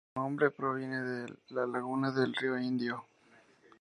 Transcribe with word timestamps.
Su 0.15 0.19
nombre 0.19 0.49
proviene 0.49 0.99
de 1.03 1.33
la 1.49 1.67
laguna 1.67 2.09
del 2.09 2.33
Río 2.33 2.57
Indio. 2.57 3.05